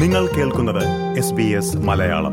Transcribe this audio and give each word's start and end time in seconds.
നിങ്ങൾ 0.00 0.26
കേൾക്കുന്നത് 0.26 1.18
S 1.18 1.32
B 1.32 1.42
S 1.42 1.76
Malayalam. 1.76 2.32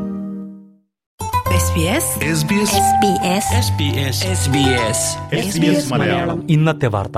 SBS 5.36 5.92
Malayalam. 5.92 6.52
ഇന്നത്തെ 6.52 6.88
വാർത്ത. 6.88 7.18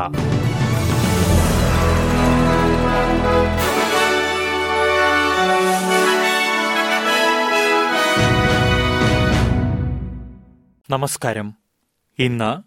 നമസ്കാരം. 10.89 11.54
ഇന്ന് 12.20 12.61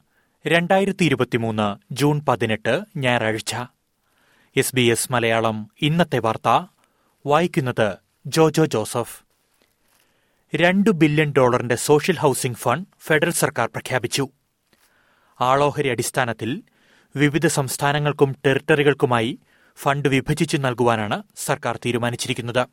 രണ്ടായിരത്തി 0.49 1.05
ഇരുപത്തിമൂന്ന് 1.05 1.95
ജൂൺ 1.95 2.21
പതിനെട്ട് 2.29 2.80
ഞായറാഴ്ച. 2.96 3.57
എസ് 4.57 4.77
ബി 4.77 4.83
എസ് 4.83 5.12
മലയാളം 5.12 5.69
ഇന്നത്തെ 5.83 6.19
വാർത്ത. 6.19 6.71
വായിക്കുന്നത് 7.26 7.96
ജോജോ 8.26 8.64
ജോസഫ്. 8.64 9.22
രണ്ട് 10.54 10.90
ബില്യൺ 10.90 11.32
ഡോളറിന്റെ 11.32 11.76
സോഷ്യൽ 11.76 12.17
ഹൌസിംഗ് 12.17 12.57
ഫണ്ട് 12.57 12.89
ഫെഡറൽ 13.00 13.30
സർക്കാർ 13.30 13.68
പ്രഖ്യാപിച്ചു. 13.68 14.29
ആളോഹരി 15.40 15.89
അടിസ്ഥാനത്തിൽ 15.89 16.63
വിവിധ 17.16 17.46
സംസ്ഥാനങ്ങൾക്കും 17.46 18.36
ടെറിട്ടറികൾക്കുമായി 18.46 19.39
ഫണ്ട് 19.77 20.08
വിഭജിച്ചു 20.08 20.57
നൽകുവാനാണ് 20.57 21.22
സർക്കാർ 21.36 21.79
തീരുമാനിച്ചിരിക്കുന്നത്. 21.86 22.66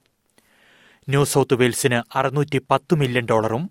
ന്യൂ 1.09 1.25
സൌത്ത് 1.25 1.53
വെയിൽസിന് 1.53 2.17
അറുന്നൂറ്റി 2.17 2.61
പത്ത് 2.71 2.95
മില്യൺ 2.95 3.25
ഡോളറും 3.25 3.69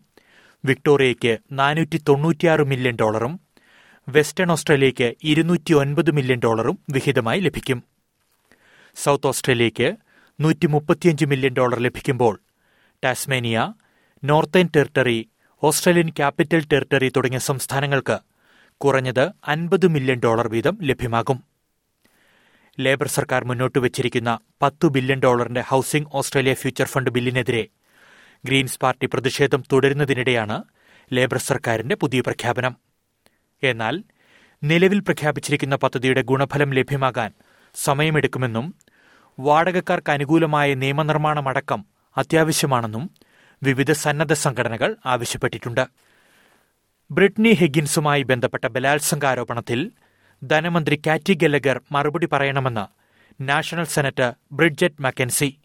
വിക്ടോറിയയ്ക്ക് 0.65 1.39
നാനൂറ്റി 1.53 1.97
തൊണ്ണൂറ്റിയാറ് 2.09 2.65
മില്യൺ 2.65 2.97
ഡോളറും 2.97 3.41
വെസ്റ്റേൺ 4.09 4.53
ഓസ്ട്രേലിയയ്ക്ക് 4.53 5.15
ഇരുന്നൂറ്റി 5.23 5.73
ഒൻപത് 5.73 6.11
മില്യൺ 6.11 6.39
ഡോളറും 6.39 6.79
വിഹിതമായി 6.91 7.41
ലഭിക്കും. 7.41 7.85
സൌത്ത് 8.97 9.27
ഓസ്ട്രേലിയയ്ക്ക് 9.27 10.08
നൂറ്റി 10.41 10.67
മുപ്പത്തിയഞ്ച് 10.67 11.25
മില്യൺ 11.25 11.53
ഡോളർ 11.53 11.79
ലഭിക്കുമ്പോൾ 11.79 12.41
Tasmania 13.05 13.73
northern 14.25 14.69
territory 14.77 15.29
Australian 15.63 16.09
capital 16.09 16.67
territory 16.73 17.09
തുടങ്ങിയ 17.09 17.39
സംസ്ഥാനങ്ങൾക്ക് 17.39 18.19
കുറഞ്ഞത് 18.77 19.31
അൻപത് 19.49 19.87
മില്യൺ 19.87 20.21
ഡോളർ 20.21 20.49
വീതം 20.49 20.79
ലഭ്യമാകും. 20.83 21.45
ലേബർ 22.81 23.07
സർക്കാർ 23.07 23.45
മുന്നോട്ട് 23.45 23.79
വച്ചിരിക്കുന്ന 23.79 24.39
പത്തു 24.63 24.87
ബില്യൺ 24.87 25.21
ഡോളറിന്റെ 25.21 25.61
ഹൌസിംഗ് 25.61 26.09
ഓസ്ട്രേലിയ 26.15 26.55
ഫ്യൂച്ചർ 26.55 26.85
ഫണ്ട് 26.85 27.11
ബില്ലിനെതിരെ 27.11 27.69
ഗ്രീൻസ് 28.45 28.81
പാർട്ടി 28.81 29.07
പ്രതിഷേധം 29.07 29.65
തുടരുന്നതിനിടെയാണ് 29.73 30.63
ലേബർ 31.13 31.39
സർക്കാരിന്റെ 31.39 31.95
പുതിയ 31.95 32.21
പ്രഖ്യാപനം. 32.21 32.77
എന്നാൽ 33.63 34.05
നിലവിൽ 34.65 35.01
പ്രഖ്യാപിച്ചിരിക്കുന്ന 35.01 35.77
പദ്ധതിയുടെ 35.77 36.23
ഗുണഫലം 36.23 36.75
ലഭ്യമാകാൻ 36.75 37.33
സമയമെടുക്കുമെന്നും 37.75 38.75
വാടകക്കാർക്ക് 39.39 40.11
അനുകൂലമായ 40.11 40.75
നിയമനിർമ്മാണമടക്കം 40.75 41.85
അത്യാവശ്യമാണെന്നും 42.17 43.11
വിവിധ 43.63 43.93
സന്നദ്ധ 43.93 44.33
സംഘടനകൾ 44.33 44.97
ആവശ്യപ്പെട്ടിട്ടുണ്ട്. 45.07 45.89
ബ്രിട്നി 47.11 47.53
ഹെഗിൻസുമായി 47.53 48.23
ബന്ധപ്പെട്ട 48.23 48.67
ബലാത്സംഗ 48.67 49.27
ആരോപണത്തിൽ 49.27 49.91
ധനമന്ത്രി 50.45 51.03
കാറ്റി 51.07 51.33
ഗെല്ലഗർ 51.33 51.81
മറുപടി 51.93 52.29
പറയണമെന്ന് 52.33 52.87
നാഷണൽ 53.43 53.85
സെനറ്റർ 53.85 54.35
ബ്രിഡ്ജറ്റ് 54.53 55.03
മക്കൻസി. 55.03 55.59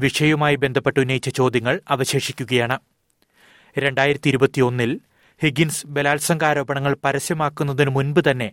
വിഷയവുമായി 0.00 0.56
ബന്ധപ്പെട്ട് 0.56 1.00
ഉന്നയിച്ച 1.00 1.28
ചോദ്യങ്ങൾ 1.28 1.80
അവശേഷിക്കുകയാണ്. 1.90 2.78
രണ്ടായിരത്തി 3.78 4.28
ഇരുപത്തിയൊന്നിൽ 4.28 5.00
ഹിഗിൻസ് 5.42 5.86
ബലാത്സംഗാരോപണങ്ങൾ 5.86 6.96
പരസ്യമാക്കുന്നതിനു 7.04 7.90
മുൻപ് 7.90 8.30
തന്നെ 8.30 8.52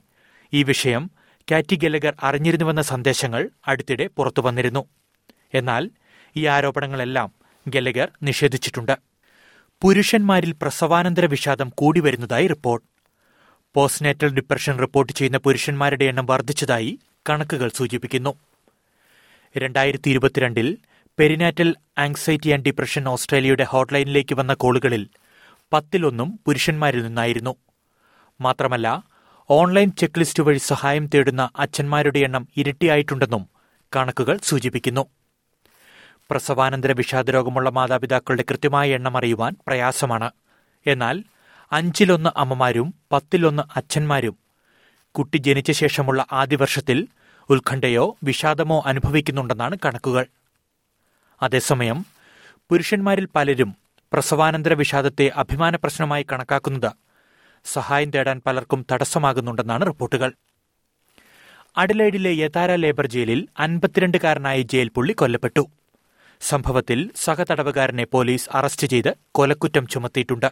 ഈ 0.53 0.63
വിഷയം 0.63 1.11
കാറ്റി 1.51 1.75
ഗലഗർ 1.75 2.13
അറിഞ്ഞിരുന്നുവെന്ന 2.23 2.81
സന്ദേശങ്ങൾ 2.81 3.49
അടുത്തിടെ 3.67 4.07
പുറത്തു 4.07 4.41
വന്നിരുന്നു. 4.41 4.85
എന്നാൽ 5.53 5.89
ഈ 6.35 6.45
ആരോപണങ്ങളെല്ലാം 6.45 7.31
ഗലഗർ 7.67 8.11
നിഷേധിച്ചിട്ടുണ്ട്. 8.23 8.97
പുരുഷന്മാരിൽ 9.81 10.51
പ്രസവാനന്തര 10.61 11.25
വിഷാദം 11.25 11.69
കൂടി 11.69 11.99
വരുന്നതായി 11.99 12.47
റിപ്പോർട്ട്. 12.47 12.87
പോസ്റ്റ്നേറ്റൽ 13.73 14.33
ഡിപ്രഷൻ 14.33 14.79
റിപ്പോർട്ട് 14.79 15.13
ചെയ്യുന്ന 15.13 15.37
പുരുഷന്മാരുടെ 15.37 16.05
എണ്ണം 16.05 16.25
വർദ്ധിച്ചതായി 16.25 16.99
കണക്കുകൾ 17.29 17.71
സൂചിപ്പിക്കുന്നു. 17.75 18.33
രണ്ടായിരത്തി 19.57 20.09
ഇരുപത്തിരണ്ടിൽ 20.09 20.77
പെരിനാറ്റൽ 21.19 21.75
ആങ്സൈറ്റി 21.97 22.49
ആൻഡ് 22.49 22.63
ഡിപ്രഷൻ 22.63 23.07
ഓസ്ട്രേലിയയുടെ 23.07 23.63
ഹോട്ട്ലൈനിലേക്ക് 23.63 24.35
വന്ന 24.35 24.53
കോളുകളിൽ 24.53 25.07
പത്തിലൊന്നും 25.73 26.39
പുരുഷന്മാരിൽ 26.45 27.03
നിന്നായിരുന്നു. 27.03 27.55
മാത്രമല്ല 28.41 29.03
ഓൺലൈൻ 29.49 29.91
ചെക്ക് 29.91 30.19
ലിസ്റ്റ് 30.19 30.43
വഴി 30.43 30.57
സഹായം 30.57 31.05
തേടുന്ന 31.07 31.49
അച്ഛന്മാരുടെ 31.57 32.19
എണ്ണം 32.19 32.47
ഇരട്ടിയായിട്ടുണ്ടെന്നും 32.57 33.49
കണക്കുകൾ 33.95 34.39
സൂചിപ്പിക്കുന്നു. 34.43 35.05
പ്രസവാനന്തര 36.31 36.91
വിഷാദരോഗമുള്ള 36.91 37.69
മാതാപിതാക്കളുടെ 37.69 38.43
കൃത്യമായ 38.51 38.95
എണ്ണം 38.95 39.17
അറിയുവാൻ 39.17 39.55
പ്രയാസമാണ്. 39.67 40.31
എന്നാൽ 40.87 41.23
അഞ്ചിലൊന്ന് 41.71 42.29
അമ്മമാരും 42.37 42.93
പത്തിലൊന്ന് 43.11 43.63
അച്ഛന്മാരും 43.75 44.35
കുട്ടി 45.11 45.37
ജനിച്ച 45.37 45.71
ശേഷമുള്ള 45.71 46.25
ആദ്യ 46.31 46.55
വർഷത്തിൽ 46.55 47.07
ഉത്കണ്ഠയോ 47.49 48.17
വിഷാദമോ 48.23 48.83
അനുഭവിക്കുന്നുണ്ടെന്നാണ് 48.85 49.77
കണക്കുകൾ. 49.85 50.25
അതേസമയം 51.43 52.05
പുരുഷന്മാരിൽ 52.69 53.27
പലരും 53.35 53.75
പ്രസവാനന്തര 54.13 54.73
വിഷാദത്തെ 54.73 55.27
അഭിമാന 55.27 55.75
പ്രശ്നമായി 55.75 56.25
കണക്കാക്കുന്നത് 56.31 56.91
സഹായം 57.65 58.11
തേടാൻ 58.11 58.41
പലർക്കും 58.45 58.85
തടസ്സമാകുന്നുണ്ടെന്നാണ് 58.91 59.85
റിപ്പോർട്ടുകൾ. 59.85 60.33
അഡലൈഡിലെ 61.77 62.29
യഥാര 62.29 62.75
ലേബർ 62.75 63.07
ജയിലിൽ 63.07 63.47
അൻപത്തിരണ്ടുകാരനായ 63.59 64.61
ജയിൽ 64.61 64.89
പുള്ളി 64.89 65.13
കൊല്ലപ്പെട്ടു. 65.13 65.69
സംഭവത്തിൽ 66.41 67.11
സഹതടവുകാരനെ 67.15 68.05
പോലീസ് 68.05 68.49
അറസ്റ്റ് 68.53 68.87
ചെയ്ത് 68.87 69.17
കൊലക്കുറ്റം 69.31 69.87
ചുമത്തിയിട്ടുണ്ട്. 69.87 70.51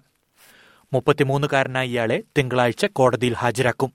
മുപ്പത്തിമൂന്നുകാരനായ 0.93 1.85
ഇയാളെ 1.85 2.23
തിങ്കളാഴ്ച 2.37 2.85
കോടതിയിൽ 2.85 3.33
ഹാജരാക്കും. 3.33 3.93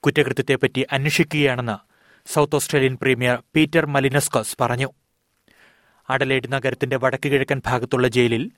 കുറ്റകൃത്യത്തെപ്പറ്റി 0.00 0.86
അന്വേഷിക്കുകയാണെന്ന് 0.92 1.90
south 2.32 2.56
Australian 2.56 2.98
premier 3.02 3.42
Peter 3.54 3.86
Malinauskas 3.86 4.56
പറഞ്ഞു. 4.60 4.90
അഡലേഡ് 6.10 6.52
നഗരത്തിന്റെ 6.52 6.96
വടക്കുകിഴക്കൻ 6.96 7.62
ഭാഗത്തുള്ള 7.66 8.08
ജയിലിൽ 8.08 8.50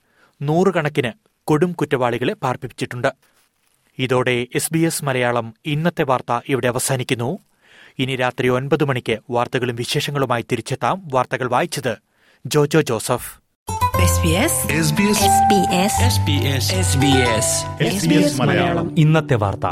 നൂറുകണക്കിന് 0.42 1.12
കൊടും 1.44 1.72
കുറ്റവാളികളെ 1.72 2.34
പാർപ്പിച്ചിട്ടുണ്ട് 2.34 3.31
ഇതോടെ 3.98 4.46
എസ് 4.54 4.72
ബി 4.72 4.78
എസ് 4.78 5.04
മലയാളം 5.04 5.54
ഇന്നത്തെ 5.66 6.02
വാർത്ത 6.02 6.40
ഇവിടെ 6.48 6.68
അവസാനിക്കുന്നു. 6.68 7.38
ഇനി 7.98 8.16
രാത്രി 8.16 8.48
ഒൻപത് 8.48 8.84
മണിക്ക് 8.84 9.18
വാർത്തകളും 9.30 9.76
വിശേഷങ്ങളുമായി 9.76 10.44
തിരിച്ചെത്താം. 10.52 11.02
വാർത്തകൾ 11.12 11.48
വായിച്ചത് 11.48 11.96
ജോജോ 12.46 12.80
ജോസഫ്. 12.80 13.42
SBS 17.84 18.40
മലയാളം. 18.40 18.94
ഇന്നത്തെ 18.98 19.34
വാർത്ത. 19.34 19.66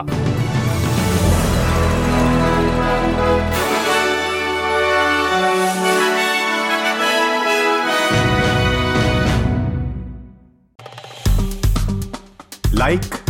Like 12.74 13.29